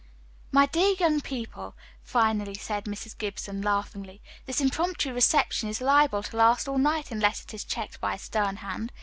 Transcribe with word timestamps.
"My 0.51 0.65
dear 0.65 0.95
young 0.99 1.21
people," 1.21 1.75
finally 2.01 2.55
said 2.55 2.85
Mrs. 2.85 3.15
Gibson, 3.15 3.61
laughingly, 3.61 4.19
"this 4.47 4.59
impromptu 4.59 5.13
reception 5.13 5.69
is 5.69 5.79
liable 5.79 6.23
to 6.23 6.37
last 6.37 6.67
all 6.67 6.79
night 6.79 7.11
unless 7.11 7.43
it 7.43 7.53
is 7.53 7.63
checked 7.63 8.01
by 8.01 8.15
a 8.15 8.17
stern 8.17 8.55
hand. 8.55 8.91